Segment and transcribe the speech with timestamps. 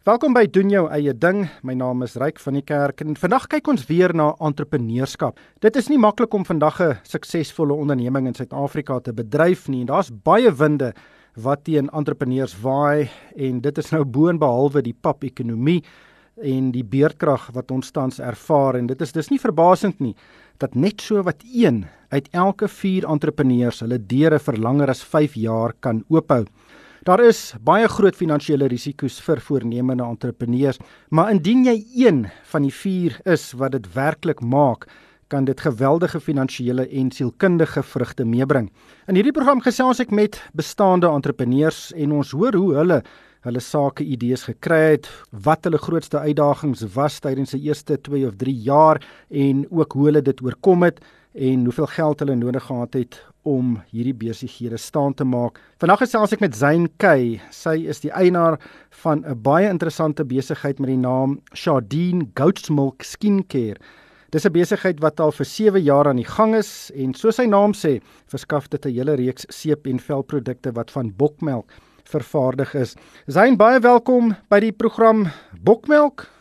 [0.00, 1.42] Welkom by doen jou eie ding.
[1.60, 5.36] My naam is Ryk van die Kerk en vandag kyk ons weer na entrepreneurskap.
[5.60, 9.84] Dit is nie maklik om vandag 'n suksesvolle onderneming in Suid-Afrika te bedryf nie.
[9.84, 10.94] Daar's baie winde
[11.36, 15.84] wat teen entrepreneurs waai en dit is nou boonbehalwe die pap-ekonomie
[16.42, 20.14] en die beerdkrag wat ons tans ervaar en dit is dis nie verbasend nie
[20.58, 25.34] dat net so wat een uit elke 4 entrepreneurs hulle deure vir langer as 5
[25.34, 26.46] jaar kan oophou.
[27.00, 30.76] Daar is baie groot finansiële risiko's vir voornemende entrepreneurs,
[31.08, 32.18] maar indien jy een
[32.50, 34.84] van die 4 is wat dit werklik maak,
[35.32, 38.68] kan dit geweldige finansiële en sielkundige vrugte meebring.
[39.08, 43.00] In hierdie program gesels ek met bestaande entrepreneurs en ons hoor hoe hulle
[43.48, 48.36] hulle sake idees gekry het, wat hulle grootste uitdagings was tydens se eerste 2 of
[48.36, 49.00] 3 jaar
[49.32, 51.00] en ook hoe hulle dit oorkom het
[51.32, 55.60] en hoeveel geld hulle nodig gehad het om hierdie besighede staan te maak.
[55.80, 57.40] Vandag gesels ek met Zain Kay.
[57.50, 58.58] Sy is die eienaar
[59.02, 63.80] van 'n baie interessante besigheid met die naam Shadeen Goat's Milk Skincare.
[64.30, 67.46] Dis 'n besigheid wat al vir 7 jaar aan die gang is en soos sy
[67.46, 71.70] naam sê, verskaf dit 'n hele reeks seep en velprodukte wat van bokmelk
[72.04, 72.96] vervaardig is.
[73.26, 75.28] Zain, baie welkom by die program
[75.62, 76.39] Bokmelk.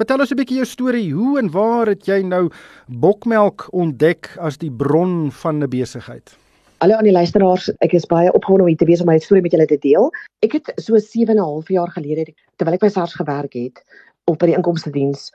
[0.00, 1.08] Vertel ons 'n bietjie jou storie.
[1.12, 2.48] Hoe en waar het jy nou
[2.88, 6.32] bokmelk ontdek as die bron van 'n besigheid?
[6.80, 7.68] Hallo aan die luisteraars.
[7.84, 10.10] Ek is baie opgewonde om hier te wees om my storie met julle te deel.
[10.40, 13.84] Ek het so 7 en 'n half jaar gelede terwyl ek by SARS gewerk het
[14.24, 15.32] op by die inkomste diens,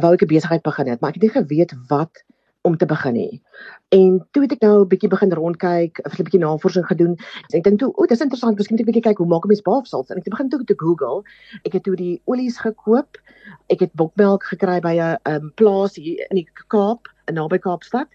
[0.00, 2.24] wou ek 'n besigheid begin het, maar ek het nie geweet wat
[2.68, 3.42] om te begin nie.
[3.96, 7.16] En toe het ek nou 'n bietjie begin rondkyk, 'n bietjie navorsing gedoen.
[7.56, 9.62] Ek dink toe, o, dis interessant, miskien moet ek bietjie kyk hoe maak 'n mens
[9.62, 10.10] baafsals.
[10.10, 11.22] En ek het begin toe te Google.
[11.64, 13.16] Ek het toe die olies gekoop.
[13.68, 18.08] Ek het bokmelk gekry by 'n um, plaas hier in die Kaap, naby Kaapstad.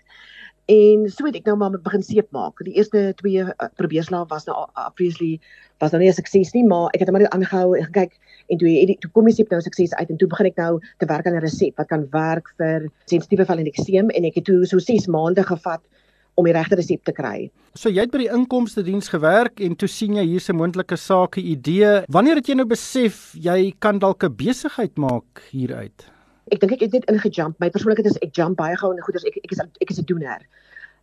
[0.73, 2.61] En so het ek nou maar begin seep maak.
[2.65, 4.55] Die eerste twee uh, probeerslae was nou
[4.87, 5.39] obviously
[5.83, 8.13] was nou nie 'n sukses nie, maar ek het hom net aangehou en gekyk
[8.47, 10.79] en toe het toe kom die seep nou sukses uit en toe begin ek nou
[10.97, 14.35] te werk aan 'n resep wat kan werk vir sensitiewe vel en ekseem en ek
[14.35, 15.81] het toe so 6 maande gevat
[16.35, 17.51] om die regte resep te kry.
[17.75, 20.97] So jy het by die inkomste diens gewerk en toe sien jy hier's 'n moontlike
[20.97, 22.03] sake idee.
[22.07, 26.13] Wanneer het jy nou besef jy kan dalk 'n besigheid maak hieruit?
[26.51, 27.59] Ek dink ek het net ingejump.
[27.59, 29.23] My persoonlikheid is ek jump baie gou in goeders.
[29.23, 30.41] Ek ek is ek is 'n doener.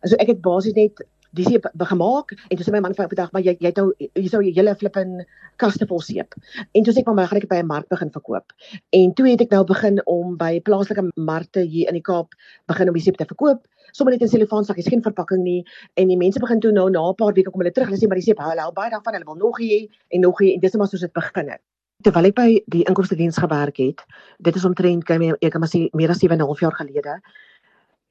[0.01, 1.01] Also ek het basies net
[1.31, 3.93] dis seep gemaak en toe sê my man vir 'n dag maar jy jy nou
[3.99, 5.25] jy sou jy hele flippin
[5.57, 6.35] kaste vol seep.
[6.75, 8.51] En toe sê ek maar gaan ek by 'n mark begin verkoop.
[8.91, 12.33] En toe het ek nou begin om by plaaslike markte hier in die Kaap
[12.67, 13.65] begin om die seep te verkoop.
[13.93, 17.15] Sommige net in selofaansakkies, geen verpakking nie en die mense begin toe nou na 'n
[17.15, 19.25] paar weke kom hulle terug hulle sê maar die seep hou hou baie daarvan hulle
[19.25, 21.61] wil nog hê en nog hê en dis net maar soos dit begin het.
[22.03, 24.01] Terwyl ek by die inkomste diens gewerk het,
[24.39, 26.73] dit is omtrent kan my ek maar sê meer as 7 en 'n half jaar
[26.73, 27.21] gelede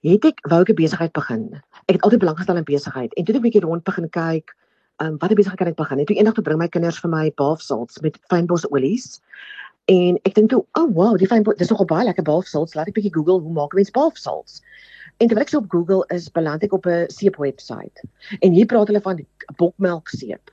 [0.09, 1.43] het ek wou ek 'n besigheid begin.
[1.87, 4.56] Ek het altyd belang gestel in besigheid en toe ek 'n bietjie rond begin kyk,
[5.03, 5.99] um, wat 'n besigheid kan ek begin?
[5.99, 9.21] En toe eendag toe bring my kinders vir my baafsalts met fynbos olies.
[9.84, 12.75] En ek dink toe, "Oh wow, die fynbos, dis nogal baie lekker baafsalts.
[12.75, 14.62] Laat ek bietjie Google hoe maak mense baafsalts?"
[15.19, 18.05] En terwyl ek so op Google is, beland ek op 'n seep webwerf.
[18.41, 20.50] En hier praat hulle van bokmelk seep.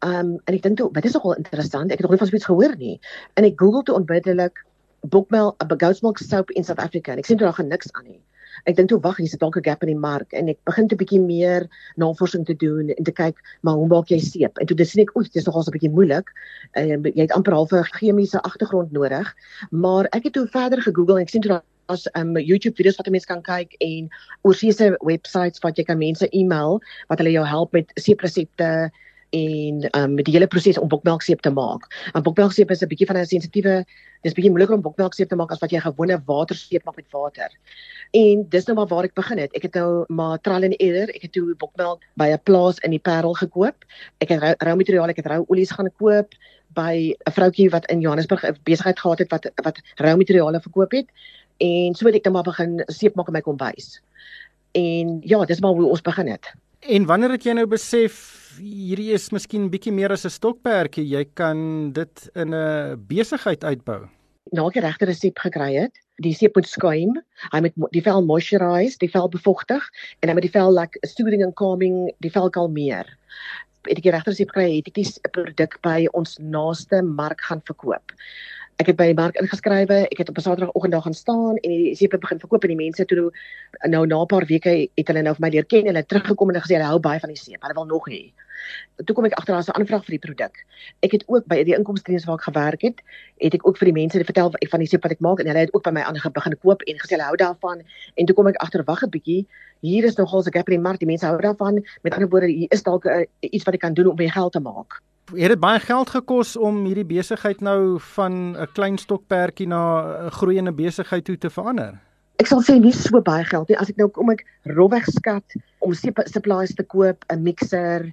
[0.00, 1.90] Um en ek dink toe, dit is nogal interessant.
[1.90, 3.00] Ek het nog nie van iets gehoor nie.
[3.34, 4.66] En ek Google toe onmiddellik
[5.00, 7.12] bokmelk, 'n goat's milk soap in South Africa.
[7.12, 8.20] En ek sien daar gaan niks aan nie
[8.64, 10.96] ek dink toe wag hier's dalk 'n gap in die mark en ek begin te
[10.96, 14.58] bietjie meer navorsing te doen en te kyk maar hoe maak jy seep?
[14.58, 16.30] En toe dis ek oek dis nogals 'n bietjie moeilik.
[16.72, 19.34] En uh, jy het amper half 'n chemiese agtergrond nodig
[19.70, 23.10] maar ek het toe verder gegoogel en ek sien toe as um YouTube video's wat
[23.12, 24.08] mense kan kyk en
[24.42, 28.90] oorseese websites wat jy kan mense e-mail wat hulle jou help met seepresepte
[29.34, 31.88] en um met die hele proses om bokmelkseep te maak.
[32.12, 33.84] Want bokmelkseep is 'n bietjie van 'n sensitiewe
[34.22, 37.50] dis bietjie moeiliker om bokmelkseep te maak as wat jy gewone waterseep maak met water.
[38.12, 39.52] En dis nou maar waar ek begin het.
[39.54, 41.08] Ek het nou maar trial and error.
[41.08, 43.84] Ek het toe bokmelk by 'n plaas in die Parel gekoop.
[44.20, 46.32] Ek het rou materiaal, ek het rou olies gaan koop
[46.74, 50.92] by 'n vroutjie wat in Johannesburg 'n besigheid gehad het wat wat rou materiale verkoop
[50.92, 51.06] het.
[51.58, 54.00] En so het ek nou maar begin seep maak in my kombuis.
[54.72, 56.54] En ja, dis maar hoe ons begin het.
[56.84, 58.16] En wanneer het jy nou besef
[58.60, 61.04] hierdie is miskien bietjie meer as 'n stokperdjie.
[61.08, 64.08] Jy kan dit in 'n besigheid uitbou.
[64.52, 65.92] Nou ek regte resep gekry het.
[66.20, 67.22] Die seep moet skuim.
[67.52, 69.82] Hy moet die vel moisturize, die vel bevochtig
[70.20, 73.06] en hy moet die vel like soothing and calming, die vel kalmeer.
[73.88, 77.62] Het ek die regte resep gekry, het ek die produk by ons naaste mark gaan
[77.64, 78.12] verkoop
[78.84, 81.70] ek het by die mark ingeskrywe, ek het op 'n Saterdagoggend daar gaan staan en
[81.70, 83.32] die seep begin verkoop en die mense toe
[83.88, 86.50] nou na 'n paar weke het hulle nou vir my leer ken en hulle teruggekom
[86.50, 87.62] en gesê hulle hou baie van die seep.
[87.62, 88.32] Hulle wil nog hê.
[89.04, 90.54] Toe kom ek agter daar's 'n aanvraag vir die produk.
[91.00, 93.00] Ek het ook by die inkomstediens waar ek gewerk het,
[93.38, 95.64] het ek ook vir die mense vertel van die seep wat ek maak en hulle
[95.64, 97.82] het ook by my aan begin koop en gesê hulle hou daarvan
[98.14, 99.46] en toe kom ek agter wag 'n bietjie.
[99.80, 100.98] Hier is nogal 'n gap in die mark.
[100.98, 101.84] Die mense hou daarvan.
[102.02, 103.06] Met ander woorde, hier is dalk
[103.40, 105.00] iets wat ek kan doen om my geld te maak.
[105.32, 109.82] Het dit baie geld gekos om hierdie besigheid nou van 'n klein stokperdjie na
[110.26, 112.00] 'n groeiende besigheid toe te verander?
[112.36, 113.78] Ek sal sê nie so baie geld nie.
[113.78, 115.44] As ek nou kom ek rofweg skat
[115.78, 118.10] om supplies te koop, 'n mixer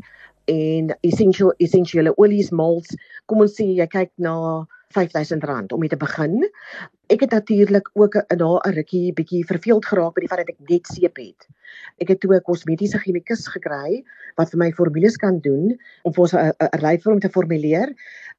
[0.52, 2.96] en essential essensiële olies, malts,
[3.26, 4.36] kom ons sê jy kyk na
[4.92, 6.42] R5000 om mee te begin.
[7.12, 10.50] Ek het natuurlik ook 'n na 'n rukkie bietjie verveeld geraak by die feit dat
[10.56, 11.48] ek net seep het.
[12.00, 14.04] Ek het toe 'n kosmetiese chemikus gekry
[14.38, 17.94] wat vir my formules kan doen om vir ons 'n lyfvorm te formuleer,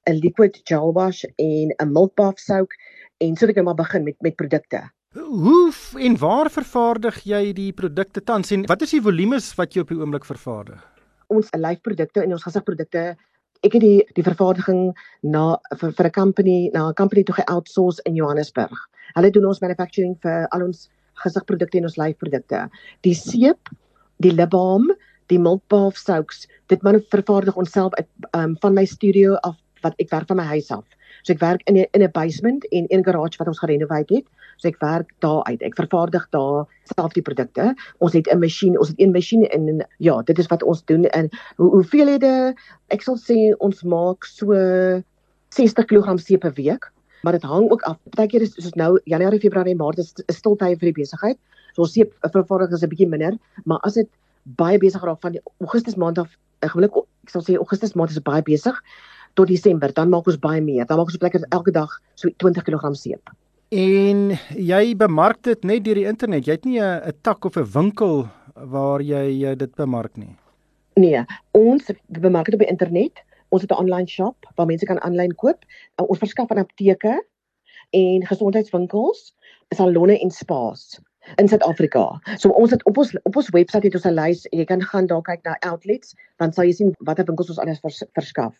[0.07, 2.73] 'n liquid gel wash en 'n milk bath soak
[3.21, 4.91] en so het ek nou maar begin met met produkte.
[5.15, 9.81] Hoe en waar vervaardig jy die produkte tans en wat is die volumes wat jy
[9.81, 10.92] op die oomblik vervaardig?
[11.33, 13.17] Ons lyfprodukte en ons gesigprodukte
[13.63, 14.91] ek het die die vervaardiging
[15.23, 15.45] na
[15.79, 18.79] vir, vir 'n company na 'n company toe ge-outsource in Johannesburg.
[19.15, 20.89] Hulle doen ons manufacturing vir al ons
[21.25, 22.69] gesigprodukte en ons lyfprodukte.
[23.03, 23.69] Die seep,
[24.19, 24.91] die lip balm,
[25.29, 29.57] die milk bath soaks, dit man vervaardig ons self uit um, van my studio af
[29.83, 30.85] wat ek werk van my huis af.
[31.23, 34.27] So ek werk in 'n in 'n basement en 'n garage wat ons gerenoveer het.
[34.63, 35.63] So ek werk daar uit.
[35.67, 37.73] Ek vervaardig daar self die produkte.
[37.99, 40.85] Ons het 'n masjien, ons het een masjien en, en ja, dit is wat ons
[40.85, 42.55] doen en hoe hoeveelhede
[42.95, 44.55] ek sal sê ons maak so
[45.51, 46.93] 60 kg seep per week.
[47.23, 47.99] Maar dit hang ook af.
[48.11, 51.39] Partykeer is soos nou Januarie, Februarie, Maart is, is stiltye vir die besigheid.
[51.75, 54.09] So ons seep vervaardiging is 'n bietjie minder, maar as dit
[54.43, 56.31] baie besig raak van Augustus maand af,
[56.61, 56.95] gewoonlik
[57.25, 58.79] ek sal sê Augustus maand is baie besig
[59.35, 60.87] tot Desember, dan maak ons baie meer.
[60.87, 63.31] Dan maak ons plekke elke dag so 20 kg seep.
[63.73, 66.45] En jy bemark dit net deur die internet.
[66.45, 70.37] Jy het nie 'n tak of 'n winkel waar jy dit bemark nie.
[70.95, 73.25] Nee, ons bemark dit op die internet.
[73.49, 75.65] Ons het 'n online shop waar mense kan aanlyn koop.
[75.97, 77.25] Ons verskaf aan apteke
[77.91, 79.35] en gesondheidswinkels,
[79.71, 81.01] salonne en spas
[81.37, 82.21] in Suid-Afrika.
[82.37, 84.47] So ons het op ons op ons webwerf het ons 'n lys.
[84.51, 87.81] Jy kan gaan daar kyk na outlets, dan sal jy sien watter winkels ons alles
[87.81, 88.55] vers, verskaf.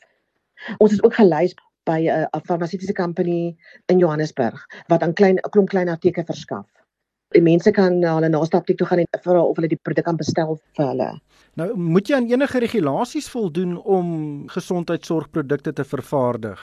[0.79, 3.57] Ons is ook gelys by 'n uh, farmaseutiese company
[3.87, 6.67] in Johannesburg wat aan klein 'n klomp klein apteke verskaf.
[7.33, 10.05] Die mense kan na hulle naaste apteek toe gaan en vra of hulle die produk
[10.05, 11.21] kan bestel vir hulle.
[11.55, 16.61] Nou, moet jy aan enige regulasies voldoen om gesondheidsorgprodukte te vervaardig?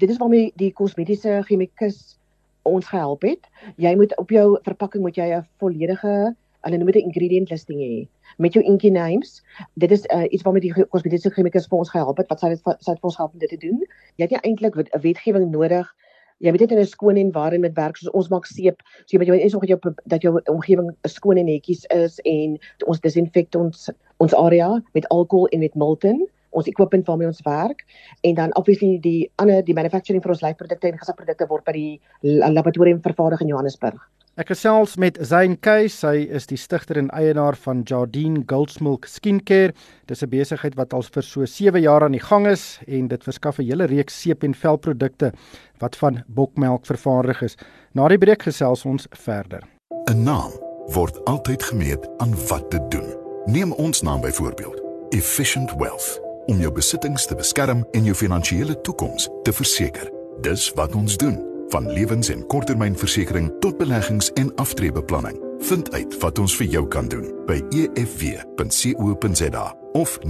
[0.00, 2.18] Dit is waarmee die kosmetiese chemikus
[2.62, 3.46] ons gehelp het.
[3.76, 6.36] Jy moet op jou verpakking moet jy 'n volledige
[6.66, 8.08] hulle noem dit 'n ingredient listing hê
[8.38, 9.42] met jou inky names.
[9.74, 12.60] Dit is uh, iets waarmee die kosmetiese chemikus vir ons gehelp het wat sy dit
[12.64, 13.80] sy het vir ons help om dit te doen.
[14.16, 15.86] Jy het nie eintlik 'n wetgewing nodig.
[16.40, 18.82] Jy moet dit in 'n skoon environment met werk soos ons maak seep.
[19.04, 22.20] So jy moet jy eens nog dat jou dat jou omgewing skoon en netjies is
[22.24, 27.42] en ons disinfek ons ons area met alkohol en met Milton ons equipment waarmee ons
[27.46, 27.84] werk
[28.20, 32.00] en dan obviously die ander die manufacturing vir ons lyfprodukte en gesigprodukte word by die
[32.22, 34.00] laboratorium vervaardig in Johannesburg.
[34.40, 39.74] Ek gesels met Zain Kay, sy is die stigter en eienaar van Jardine Goldsmilk Skincare.
[40.08, 43.22] Dis 'n besigheid wat al vir so 7 jaar aan die gang is en dit
[43.22, 45.32] verskaf 'n hele reeks seep en velprodukte
[45.80, 47.56] wat van bokmelk vervaardig is.
[47.92, 49.62] Na die breek gesels ons verder.
[50.08, 50.52] 'n Naam
[50.94, 53.14] word altyd gemeet aan wat dit doen.
[53.44, 59.28] Neem ons naam byvoorbeeld, Efficient Wealth, om jou besittings te beskerm en jou finansiële toekoms
[59.42, 60.10] te verseker.
[60.40, 65.40] Dis wat ons doen van lewens- en korttermynversekering tot beleggings en aftreebeplanning.
[65.58, 67.62] Vind uit wat ons vir jou kan doen by
[67.96, 70.28] efw.co.za of 0878949988.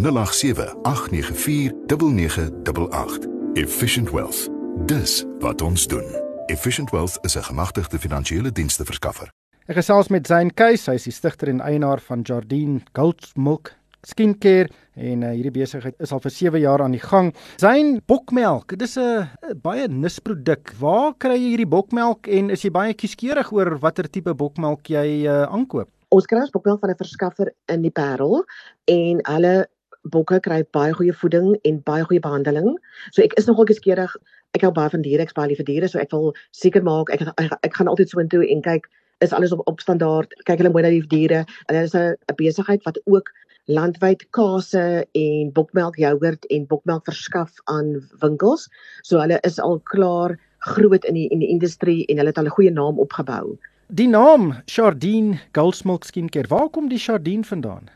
[3.52, 4.48] Efficient Wealth.
[4.86, 6.06] Dis wat ons doen.
[6.46, 9.30] Efficient Wealth is 'n gemagtigde finansiële diensste verskaffer.
[9.66, 13.72] Ek gesels met Zain Keys, hy is die stigter en eienaar van Jardine Gold Milk
[14.06, 14.68] skincare
[15.00, 17.32] en uh, hierdie besigheid is al vir 7 jaar aan die gang.
[17.60, 19.28] Zain bokmelk, dit is 'n
[19.62, 20.72] baie nisproduk.
[20.80, 25.26] Waar kry jy hierdie bokmelk en is jy baie kieskeurig oor watter tipe bokmelk jy
[25.26, 25.88] uh, aankoop?
[26.10, 28.44] Ons kry ons bokmelk van 'n verskaffer in die Parel
[28.86, 29.66] en hulle
[30.08, 32.78] bokke kry baie goeie voeding en baie goeie behandeling.
[33.12, 34.16] So ek is nogal kieskeurig.
[34.56, 37.22] Ek hou baie van diere, ek spaar liever diere, so ek wil seker maak ek
[37.36, 38.88] ek, ek gaan altyd so intoe en kyk
[39.20, 40.32] is alles op op standaard.
[40.48, 41.44] Kyk hulle mooi na die diere.
[41.68, 43.28] Hulle is 'n besigheid wat ook
[43.64, 48.68] landwyd kaase en bokmelk jogurt en bokmelk verskaf aan winkels.
[49.02, 52.44] So hulle is al klaar groot in die in die industrie en hulle het al
[52.46, 53.58] 'n goeie naam opgebou.
[53.88, 57.88] Die naam Chardine Goldsmilk Skincare, waar kom die Chardine vandaan?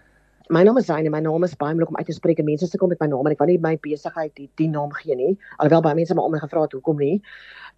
[0.49, 2.43] My naam is Zaine, my naam is baie moeilik om uit te spreek.
[2.45, 4.91] Mense sê kom met my naam en ek wou nie my besigheid die, die naam
[4.93, 5.31] gee nie.
[5.57, 7.23] Alhoewel baie mense my om my gevra het hoekom nie.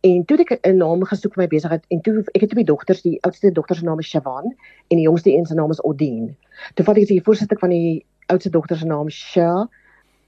[0.02, 3.02] En toe ek 'n naam gesoek vir my besigheid en toe ek het twee dogters,
[3.02, 4.44] die oudste dogter se naam is Shavan
[4.90, 6.34] en die jongste een se naam is Odine.
[6.74, 9.68] Toe vat ek die voorsitter van die oudste dogter se naam Sha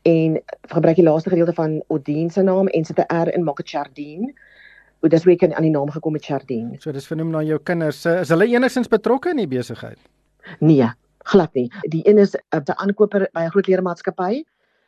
[0.03, 3.57] en gebruik die laaste gedeelte van Odine se naam en sit 'n R in maak
[3.57, 4.33] dit Chardine.
[5.01, 6.77] Hoe dis week aan die naam gekom met Chardine.
[6.79, 8.07] So dis vernoem na jou kinders.
[8.07, 9.99] Is hulle enigstens betrokke in die besigheid?
[10.61, 10.91] Nee,
[11.29, 11.69] glad nie.
[11.93, 14.45] Die een is 'n aankoper by 'n groot leermaatskappy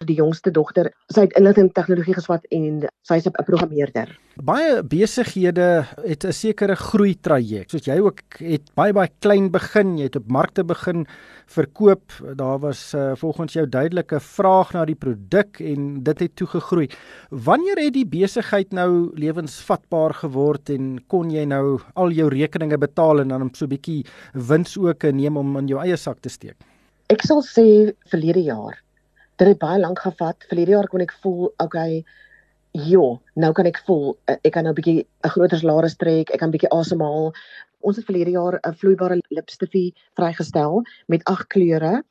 [0.09, 0.89] die jongste dogter.
[1.13, 4.09] Sy het inligting tegnologie geswat en sy's 'n programmeerder.
[4.41, 7.71] Baie besighede het 'n sekere groei traject.
[7.71, 11.07] Soos jy ook het baie baie klein begin, jy het op markte begin
[11.47, 12.13] verkoop.
[12.37, 16.89] Daar was uh, volgens jou duidelike vraag na die produk en dit het toe gegroei.
[17.31, 23.21] Wanneer het die besigheid nou lewensvatbaar geword en kon jy nou al jou rekeninge betaal
[23.21, 26.57] en dan so 'n bietjie wins ook neem om in jou eie sak te steek?
[27.09, 28.79] Ek sal sê verlede jaar
[29.41, 30.45] dit het baie lank gevat.
[30.49, 32.03] Verlede jaar kon ek voel, okay,
[32.77, 33.07] ja,
[33.43, 36.39] nou kan ek voel eh, ek kan nou 'n bietjie 'n groter salaris trek, ek
[36.39, 37.33] kan bietjie asemhaal.
[37.81, 42.05] Ons het verlede jaar 'n vloeibare lipstifie vrygestel met agt kleure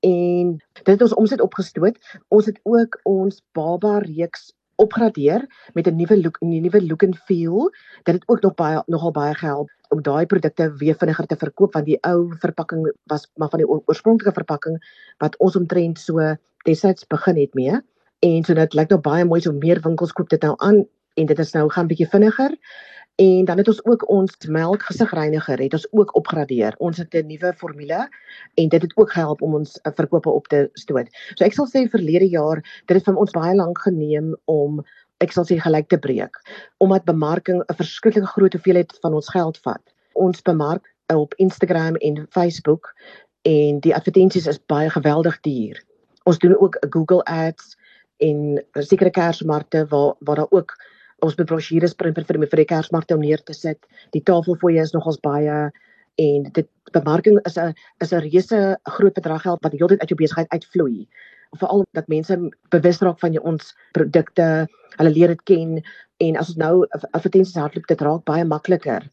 [0.00, 1.96] en dit het ons omset opgestoot.
[2.28, 7.16] Ons het ook ons baba reeks opgradeer met 'n nuwe look, 'n nuwe look and
[7.16, 7.70] feel.
[8.04, 11.76] Dit het ook nog baie nogal baie gehelp om daai produkte weer vinniger te verkoop
[11.78, 14.80] want die ou verpakking was maar van die oorspronklike verpakking
[15.22, 16.34] wat ons omtrent so
[16.68, 17.78] destyds begin het mee.
[18.24, 20.84] En so dit lyk nou baie mooi so meer winkels koop dit nou aan
[21.14, 22.56] en dit is nou gaan bietjie vinniger.
[23.22, 26.74] En dan het ons ook ons melk gesigreiniger het ons ook opgradeer.
[26.78, 28.08] Ons het 'n nuwe formule
[28.54, 31.06] en dit het ook gehelp om ons eh, verkope op te stoot.
[31.34, 34.84] So ek sal sê verlede jaar, dit het vir ons baie lank geneem om
[35.22, 36.40] ek sal sê gelyk te breek
[36.78, 39.82] omdat bemarking 'n verskriklike groot hoeveelheid van ons geld vat.
[40.14, 42.94] Ons bemark op Instagram en Facebook
[43.42, 45.82] en die advertensies is baie geweldig duur.
[46.24, 47.76] Ons doen ook Google Ads
[48.16, 50.72] en sekere kersmarkte waar waar daar ook
[51.18, 53.78] ons brosjures print vir vir die kersmarkte om neer te sit.
[54.12, 55.70] Die tafelfooie is nogals baie
[56.20, 60.18] en dit bemarking is 'n is 'n reuse groot bedrag geld wat heeltyd uit jou
[60.18, 61.08] besigheid uitvloei.
[61.60, 62.38] Veral dat mense
[62.74, 64.46] bewus raak van jou ons produkte,
[64.98, 65.76] hulle leer dit ken
[66.22, 66.74] en as ons nou
[67.12, 69.06] advertensies hardloop dit raak baie makliker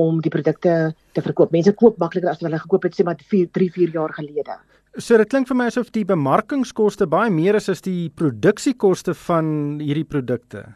[0.00, 1.52] om die produkte te verkoop.
[1.54, 4.56] Mense koop makliker as wat hulle gekoop het sê maar 4 3 4 jaar gelede.
[4.98, 9.46] So dit klink vir my asof die bemarkingskoste baie meer is as die produksiekoste van
[9.82, 10.68] hierdie produkte.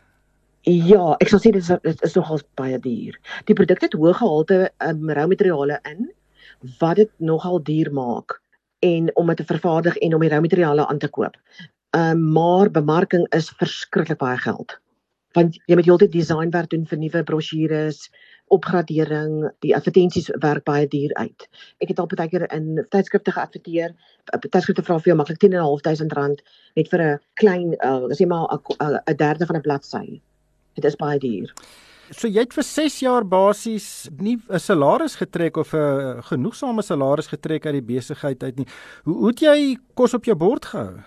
[0.67, 3.15] Ja, ek sal sê dit is dit is nogals baie duur.
[3.47, 6.09] Die produk het hoë gehalte um, rou materiale in
[6.81, 8.41] wat dit nogal duur maak
[8.79, 11.37] en om dit te vervaardig en om die rou materiale aan te koop.
[11.91, 14.79] Ehm um, maar bemarking is verskriklik baie geld.
[15.33, 18.11] Want jy moet heeltyd designwerk doen vir nuwe brosjures,
[18.55, 21.49] opgradering, die advertensies werk baie duur uit.
[21.85, 23.95] Ek het al baie keer in tydskrifte geadverteer.
[24.51, 26.43] Tydskrifte vra vir jou maklik 10.500 rand
[26.77, 28.49] net vir 'n klein uh sê maar
[28.81, 30.21] 'n derde van 'n bladsy.
[30.75, 31.55] Dit is baie duur.
[32.09, 37.29] So jy het vir 6 jaar basies nie 'n salaris getrek of 'n genoegsame salaris
[37.29, 38.67] getrek uit die besigheid uit nie.
[39.05, 41.05] Hoe hoe het jy kos op jou bord gehou?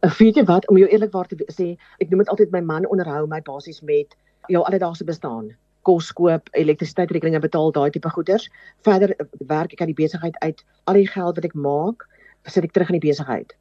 [0.00, 2.86] Ek weet jy wat om jou eerlikwaar te sê, ek noem dit altyd my man
[2.86, 4.16] onderhou my basies met
[4.48, 8.48] jou alledaagse bestaan kos koop, elektrisiteitsrekeninge betaal, daai tipe goeders.
[8.82, 10.64] Verder werk ek aan die besigheid uit.
[10.84, 12.08] Al die geld wat ek maak,
[12.46, 13.54] sit ek terug in die besigheid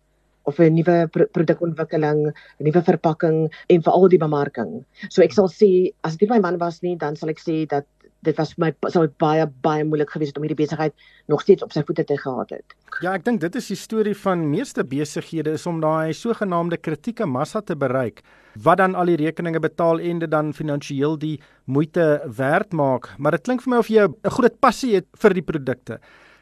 [0.48, 0.98] of 'n nuwe
[1.36, 4.86] produkontwikkeling, 'n nuwe verpakking en veral die bemarking.
[5.10, 7.86] So ek sal sê as dit my man was nie, dan sal ek sê dat
[8.26, 10.94] dit was vir my sou baie baie moeilik gewees het om hierdie besigheid
[11.32, 12.76] nog steeds op sy voete te gehad het.
[13.02, 17.28] Ja, ek dink dit is die storie van meeste besighede is om daai sogenaamde kritieke
[17.30, 18.24] massa te bereik
[18.64, 21.36] wat dan al die rekeninge betaal en dit dan finansiëel die
[21.66, 25.34] moeite werd maak, maar dit klink vir my of jy 'n groot passie het vir
[25.34, 26.00] die produkte.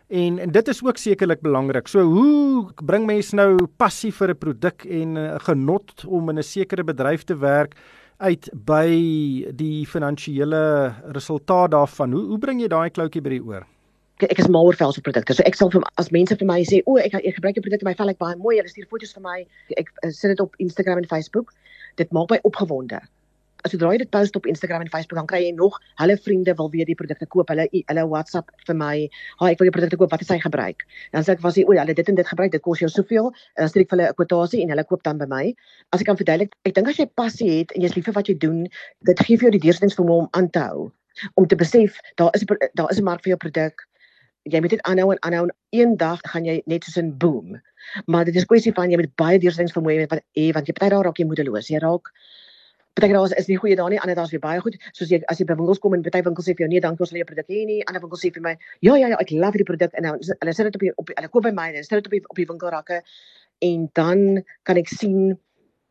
[0.08, 1.88] En en dit is ook sekerlik belangrik.
[1.88, 6.44] So hoe bring mense nou passie vir 'n produk en uh, genot om in 'n
[6.44, 7.76] sekere bedryf te werk?
[8.24, 8.88] uit by
[9.60, 12.12] die finansiële resultaat daarvan.
[12.16, 13.66] Hoe hoe bring jy daai kloutjie by die oor?
[14.24, 15.36] Ek, is mal oor velse produkte.
[15.36, 17.82] So ek sal vir as mense vir my sê, "O, ek ek gebruik 'n produk
[17.82, 18.56] en my vel ek baie mooi.
[18.58, 19.46] Hulle stuur foto's vir my.
[19.70, 21.52] Ek, ek eh, sit dit op Instagram en Facebook.
[21.98, 23.02] Dit maak my opgewonde
[23.66, 26.70] as jy dit post op Instagram en Facebook dan kry jy nog hulle vriende wil
[26.70, 27.50] weer die produkte koop.
[27.50, 29.10] Hulle hulle WhatsApp vir my,
[29.42, 30.12] "Haai, ek wil die produkte koop.
[30.12, 32.52] Wat is hy gebruik?" Dan sê ek, "Was hy, o, hulle dit en dit gebruik.
[32.52, 35.04] Dit kos jou soveel." En dan stuur ek vir hulle 'n kwotasie en hulle koop
[35.04, 35.56] dan by my.
[35.92, 38.28] As ek kan verduidelik, ek dink as jy passie het en jy's lief vir wat
[38.28, 38.68] jy doen,
[39.04, 40.92] dit gee vir jou die deursettingsvermoë om aan te hou.
[41.36, 43.74] Om te besef daar is daar is 'n mark vir jou produk.
[44.44, 47.62] Jy moet dit aanhou en aanhou en eendag gaan jy net soos 'n boom.
[48.06, 50.90] Maar dit is kwessie van jy moet baie deursettingsvermoë hê want jy want jy party
[50.94, 51.70] daar raak jy moedeloos.
[51.70, 52.12] Jy raak
[52.96, 54.78] Party daar is nie goeie daar nie, ander daar's weer baie goed.
[54.96, 57.04] Soos jy as jy by winkels kom en party winkels sê vir jou nee, dankie
[57.04, 57.82] ons wil jou produk hê nie.
[57.90, 58.54] Ander winkels sê vir my,
[58.88, 61.12] ja ja ja, ek love die produk en nou hulle sit dit op die, op
[61.12, 63.02] hulle koop by my en sit dit op die op die winkelrakke
[63.68, 64.24] en dan
[64.64, 65.36] kan ek sien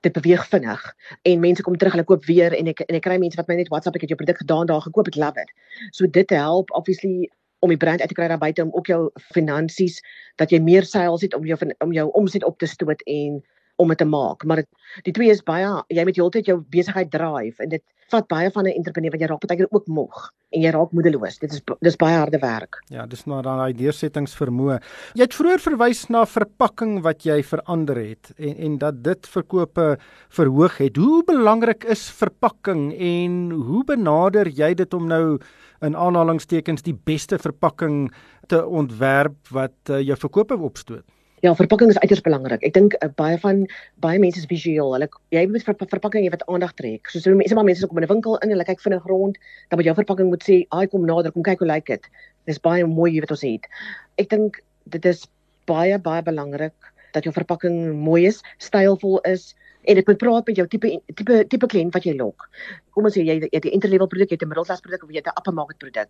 [0.04, 0.82] dit beweeg vinnig
[1.28, 3.60] en mense kom terug, hulle koop weer en ek en ek kry mense wat my
[3.60, 5.52] net WhatsApp ek het jou produk gedaan daar gekoop, ek love it.
[5.92, 7.28] So dit help obviously
[7.64, 9.00] om die brand uit te kry daar buite om ook jou
[9.32, 10.00] finansies
[10.40, 13.40] dat jy meer sales het om jou om jou omset op te stoot en
[13.76, 14.68] om dit te maak, maar dit
[15.08, 18.66] die twee is baie jy moet heeltyd jou besigheid drive en dit vat baie van
[18.66, 21.38] 'n entrepreneur wat jy raak baie keer ook moeg en jy raak moedeloos.
[21.38, 22.78] Dit is dis baie harde werk.
[22.88, 24.78] Ja, dis maar dan daai deursettingsvermoë.
[25.14, 29.98] Jy het vroeër verwys na verpakking wat jy verander het en en dat dit verkope
[30.28, 30.96] verhoog het.
[30.96, 35.38] Hoe belangrik is verpakking en hoe benader jy dit om nou
[35.82, 38.12] in aanhalingstekens die beste verpakking
[38.48, 41.04] te ontwerp wat uh, jou verkope opstoot?
[41.44, 42.62] Ja, verpakking is uiters belangrik.
[42.64, 43.66] Ek dink uh, baie van
[44.00, 44.94] baie mense is visueel.
[44.94, 47.10] Hulle jy moet ver, verpakking hê wat aandag trek.
[47.12, 49.36] Soos mense maar mense kom in 'n winkel in hulle kyk vinnig rond,
[49.68, 52.08] dan moet jou verpakking moet sê, "Ai, kom nader, kom kyk hoe lyk dit."
[52.48, 53.68] Dis baie mooi wat ons het.
[54.16, 55.28] Ek dink dit is
[55.66, 56.72] baie baie belangrik
[57.12, 61.40] dat jou verpakking mooi is, stylvol is, en dit moet praat met jou tipe tipe
[61.52, 62.46] tipe kliënt wat jy lok.
[62.94, 65.10] Kom ons sê jy het 'n entry level produk, jy het 'n middelklas produk of
[65.10, 66.08] jy het 'n upper market produk.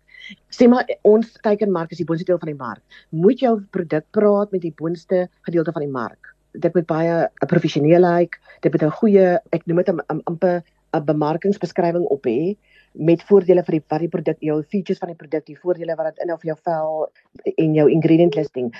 [0.49, 2.81] Sê maar ons teikenmark is die boonste deel van die mark.
[3.11, 6.33] Moet jou produk praat met die boonste gedeelte van die mark.
[6.53, 10.63] Dit moet baie 'n professioneel lyk, dit moet 'n goeie, ek noem dit 'n amper
[10.93, 12.55] 'n bemarkingsbeskrywing op hê
[12.93, 16.15] met voordele vir die wat die produk jou features van die produk, die voordele wat
[16.15, 17.11] dit inhou vir jou vel
[17.57, 18.71] en jou ingredient listing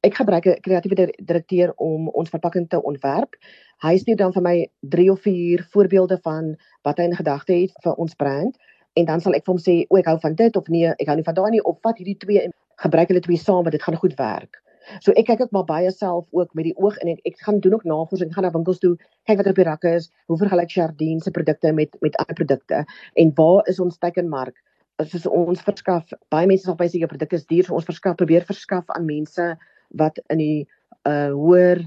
[0.00, 3.36] ek gebruik 'n kreatiewe direkteur om ons verpakking te ontwerp.
[3.80, 4.56] Hy stuur dan vir my
[4.92, 8.56] 3 of 4 voorbeelde van wat hy in gedagte het vir ons brand
[9.00, 11.06] en dan sal ek vir hom sê, "O, ek hou van dit of nee, ek
[11.06, 13.72] hou nie van daai nie of vat hierdie twee en gebruik hulle twee saam want
[13.72, 14.60] dit gaan goed werk."
[15.00, 17.60] So ek kyk ook maar baie self ook met die oog en ek, ek gaan
[17.60, 20.74] doen ook navorsing, gaan na winkels toe, kyk wat op die rakke is, hoe vergelyk
[20.74, 22.84] Jardine se produkte met met ander produkte
[23.14, 24.56] en waar is ons teikenmark?
[25.02, 28.16] Soos ons verskaf, baie mense sal baie sê jou produk is duur, so ons verskaf
[28.16, 29.56] probeer verskaf aan mense
[29.96, 30.68] wat in die
[31.08, 31.86] uh hoër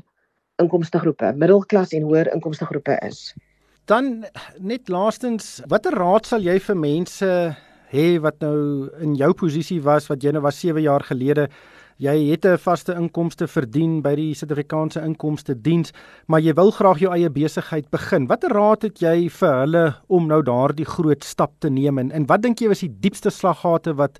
[0.64, 3.34] inkomste groepe, middelklas en hoër inkomste groepe is.
[3.92, 4.24] Dan
[4.64, 7.30] net laastens, watter raad sal jy vir mense
[7.94, 11.50] hê wat nou in jou posisie was wat jy nou was 7 jaar gelede?
[12.02, 15.94] Jy het 'n vaste inkomste verdien by die Suid-Afrikaanse Inkomste Diens,
[16.28, 18.28] maar jy wil graag jou eie besigheid begin.
[18.28, 22.26] Watter raad het jy vir hulle om nou daardie groot stap te neem en, en
[22.26, 24.20] wat dink jy was die diepste slaggate wat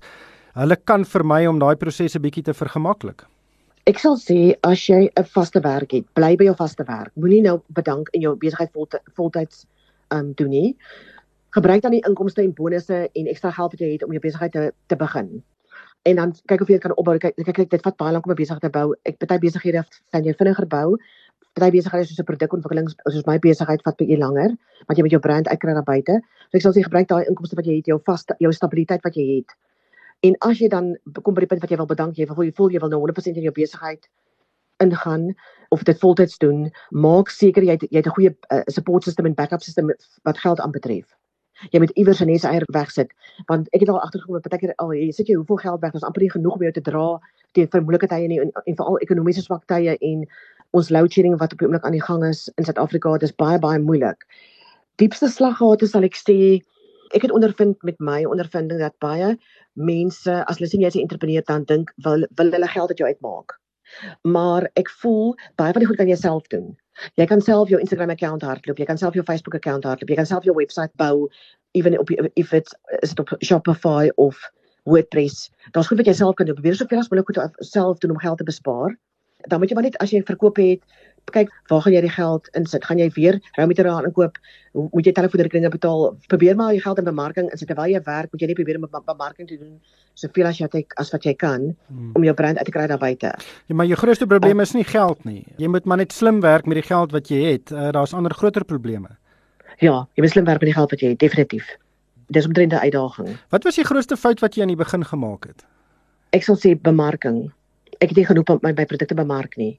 [0.54, 3.26] hulle kan vermy om daai proses 'n bietjie te vergemaklik?
[3.90, 7.12] Ek sal sê as jy 'n vaste werk het, bly by jou vaste werk.
[7.20, 8.70] Moenie nou bedank in jou besigheid
[9.16, 9.66] voltyds
[10.08, 10.76] um doen nie.
[11.52, 14.52] Gebruik dan die inkomste en bonusse en ekstra geld wat jy het om jou besigheid
[14.52, 15.28] te te begin.
[16.08, 17.18] En dan kyk of jy kan opbou.
[17.18, 18.94] Kyk kyk, kyk dit vat baie lank om 'n besigheid te bou.
[19.04, 20.96] Ek baie besighede kan jy vinniger bou.
[21.60, 24.56] Baie besighede soos 'n produkontwikkeling soos my besigheid vat baie langer,
[24.88, 26.22] want jy moet jou brand uitkry na buite.
[26.48, 29.14] So ek sal sê gebruik daai inkomste wat jy het, jou vaste jou stabiliteit wat
[29.14, 29.52] jy het
[30.20, 32.52] En as jy dan kom by die punt wat jy wil bedank, jy wil jy
[32.56, 34.08] voel jy wil nou 100% in jou besigheid
[34.82, 35.34] ingaan
[35.68, 39.26] of dit voltyds doen, maak seker jy het, jy het 'n goeie uh, support system
[39.26, 39.90] en backup system
[40.22, 41.14] wat geld aanbetref.
[41.70, 43.12] Jy moet iewers 'n nese eier wegsit
[43.46, 46.02] want ek het al agtergekom dat partykeer al jy sit jy hoeveel geld weg, dis
[46.02, 47.20] amper nie genoeg om jou te dra
[47.52, 50.26] teen vir moeilike tye en, en, en veral ekonomiese swak tye en
[50.70, 53.58] ons load shedding wat op die oomblik aan die gang is in Suid-Afrika, dis baie
[53.58, 54.26] baie moeilik.
[54.96, 56.38] Diepste slaggate sal ek sê
[57.14, 59.34] ek het ondervind met my ondervinding dat baie
[59.74, 62.98] mense as hulle sien jy is 'n entrepreneur dan dink wil wil hulle geld uit
[62.98, 63.58] jou uitmaak.
[64.22, 66.76] Maar ek voel baie van die goed kan jy self doen.
[67.14, 70.16] Jy kan self jou Instagram account hardloop, jy kan self jou Facebook account hardloop, jy
[70.16, 71.30] kan self jou webwerf bou
[71.74, 74.38] even op if it's is it op Shopify of
[74.84, 75.50] WordPress.
[75.72, 76.54] Daar's goed wat jy self kan doen.
[76.54, 78.96] Probeer soveel as moontlik self doen om geld te bespaar.
[79.48, 80.84] Dan moet jy maar net as jy verkoop het,
[81.32, 82.84] kyk waar gaan jy die geld insit?
[82.84, 84.38] Gaan jy weer rou met eraan inkoop?
[84.74, 86.16] Moet jy telefoonrekeninge betaal?
[86.28, 88.88] Probeer maar jou geld in bemarking insit terwyl jy werk, moet jy net probeer om
[89.06, 89.78] bemarking te doen
[90.14, 92.12] soveel as jy het, as wat jy kan hmm.
[92.14, 93.32] om jou brand uit te kry daar buite.
[93.66, 95.42] Ja, maar jou grootste probleem uh, is nie geld nie.
[95.58, 97.72] Jy moet maar net slim werk met die geld wat jy het.
[97.74, 99.16] Uh, Daar's ander groter probleme.
[99.82, 101.66] Ja, jy moet slim werk met die geld wat jy het, definitief.
[102.30, 103.34] Dis omtrent 'n uitdaging.
[103.50, 105.66] Wat was die grootste fout wat jy aan die begin gemaak het?
[106.30, 107.50] Ek sal sê bemarking.
[107.98, 109.78] Ek het nie genoeg op my, my produkte bemark nie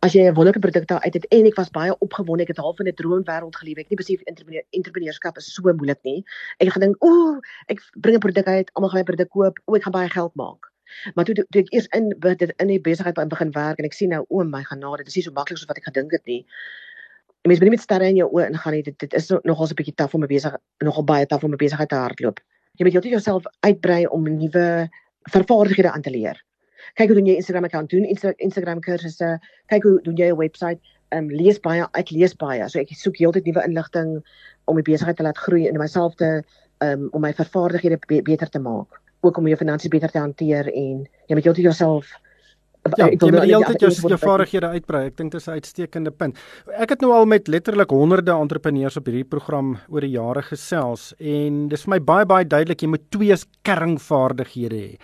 [0.00, 2.62] as jy 'n wonderlike produk daar uit het en ek was baie opgewonde ek het
[2.64, 6.24] half in 'n droomwêreld geleef ek nie besef entrepreneur entrepreneurskap is so moeilik nie.
[6.58, 9.74] Ek het gedink ooh ek bring 'n produk uit almal gaan my produk koop o
[9.74, 10.72] ek gaan baie geld maak.
[11.14, 14.10] Maar toe toe ek eers in dit in die besigheid begin werk en ek sien
[14.10, 16.46] nou o my genade dit is nie so maklik soos wat ek gedink het nie.
[17.42, 19.70] En mens moet nie met sterre in jou oë ingaan nie dit dit is nogals
[19.70, 22.40] 'n bietjie taaf om 'n besig nogal baie taaf om 'n besigheid te hardloop.
[22.76, 24.88] Jy moet heeltyd jouself uitbrei om nuwe
[25.30, 26.47] vervaardighede aan te leer
[26.94, 29.38] kyk hoe doen jy Instagram account doen Insta Instagram kursusse
[29.72, 30.78] kyk hoe doen jy 'n webwerf
[31.14, 34.22] um, lees baie ek lees baie so ek soek heeltyd nuwe inligting
[34.66, 36.42] om my besigheid te laat groei en myself te
[36.84, 40.68] um, om my vervaardighede be beter te maak ook om jou finansies beter te hanteer
[40.72, 42.14] en jy moet heeltyd jouself
[42.96, 45.02] Ja, jy moet altyd jou jou vaardighede uitbrei.
[45.10, 46.38] Ek dink dit is 'n uitstekende punt.
[46.78, 51.12] Ek het nou al met letterlik honderde entrepreneurs op hierdie program oor die jare gesels
[51.18, 54.98] en dis vir my baie baie duidelik jy moet twee kernvaardighede hê.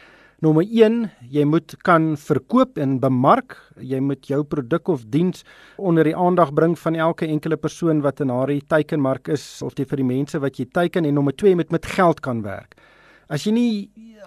[0.45, 0.97] Nommer 1,
[1.33, 3.55] jy moet kan verkoop en bemark.
[3.81, 5.41] Jy moet jou produk of diens
[5.81, 9.89] onder die aandag bring van elke enkele persoon wat in haar teikenmark is of dit
[9.89, 12.77] vir die mense wat jy teiken en nommer 2, jy moet met geld kan werk.
[13.33, 13.71] As jy nie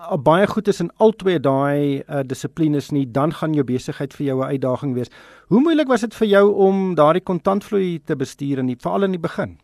[0.09, 4.13] al baie goed is in al twee daai uh, dissiplines nie, dan gaan jou besigheid
[4.17, 5.13] vir jou 'n uitdaging wees.
[5.53, 9.13] Hoe moeilik was dit vir jou om daardie kontantvloei te bestuur in die veral in
[9.13, 9.59] die begin?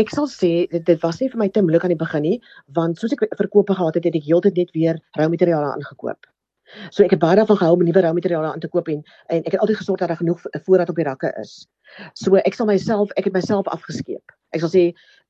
[0.00, 2.36] Ek sal sê dit, dit was nie vir my te moeilik aan die begin nie,
[2.76, 6.28] want soos ek verkope gehad het, het ek heeltyd net weer rou materiale aangekoop.
[6.88, 9.42] So ek het baie daarvan gehou om nuwe rou materiale aan te koop en en
[9.44, 11.66] ek het altyd gesorg dat daar genoeg voorraad op die rakke is.
[12.16, 14.32] So ek sal myself, ek het myself afgeskeep.
[14.56, 14.84] Ek sal sê